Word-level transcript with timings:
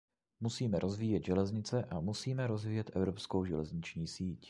Musíme 0.39 0.79
rozvíjet 0.79 1.23
železnice 1.25 1.83
a 1.83 1.99
musíme 1.99 2.47
rozvíjet 2.47 2.95
evropskou 2.95 3.45
železniční 3.45 4.07
síť. 4.07 4.39